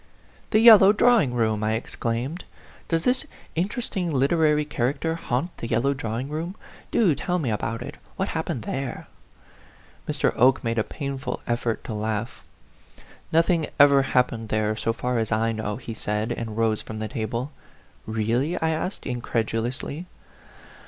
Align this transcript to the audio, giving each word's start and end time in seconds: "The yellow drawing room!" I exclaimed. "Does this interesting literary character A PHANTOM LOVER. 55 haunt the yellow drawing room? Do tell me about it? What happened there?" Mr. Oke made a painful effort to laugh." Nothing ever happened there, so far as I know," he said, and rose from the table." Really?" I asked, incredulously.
"The 0.49 0.57
yellow 0.57 0.91
drawing 0.93 1.31
room!" 1.35 1.63
I 1.63 1.73
exclaimed. 1.73 2.45
"Does 2.87 3.03
this 3.03 3.27
interesting 3.53 4.09
literary 4.09 4.65
character 4.65 5.11
A 5.11 5.15
PHANTOM 5.15 5.29
LOVER. 5.29 5.43
55 5.43 5.43
haunt 5.43 5.57
the 5.57 5.67
yellow 5.69 5.93
drawing 5.93 6.29
room? 6.29 6.55
Do 6.89 7.13
tell 7.13 7.37
me 7.37 7.51
about 7.51 7.83
it? 7.83 7.97
What 8.15 8.29
happened 8.29 8.63
there?" 8.63 9.05
Mr. 10.09 10.33
Oke 10.35 10.63
made 10.63 10.79
a 10.79 10.83
painful 10.83 11.41
effort 11.45 11.83
to 11.83 11.93
laugh." 11.93 12.43
Nothing 13.31 13.67
ever 13.79 14.01
happened 14.01 14.49
there, 14.49 14.75
so 14.75 14.91
far 14.91 15.19
as 15.19 15.31
I 15.31 15.51
know," 15.51 15.75
he 15.75 15.93
said, 15.93 16.31
and 16.31 16.57
rose 16.57 16.81
from 16.81 16.97
the 16.97 17.07
table." 17.07 17.51
Really?" 18.07 18.59
I 18.59 18.71
asked, 18.71 19.05
incredulously. 19.05 20.07